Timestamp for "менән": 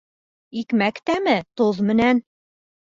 1.93-2.27